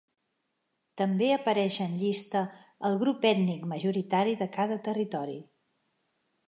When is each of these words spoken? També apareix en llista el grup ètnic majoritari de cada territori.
També 1.01 1.27
apareix 1.33 1.77
en 1.85 1.93
llista 1.99 2.41
el 2.91 2.99
grup 3.05 3.29
ètnic 3.33 3.69
majoritari 3.75 4.35
de 4.43 4.53
cada 4.59 4.81
territori. 4.91 5.41